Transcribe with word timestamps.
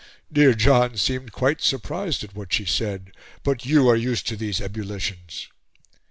Dear 0.33 0.55
John 0.55 0.97
seemed 0.97 1.31
quite 1.31 1.61
surprised 1.61 2.23
at 2.23 2.33
what 2.33 2.51
she 2.51 2.65
said; 2.65 3.11
but 3.43 3.67
you 3.67 3.87
are 3.87 3.95
used 3.95 4.25
to 4.29 4.35
these 4.35 4.59
ebullitions." 4.59 5.47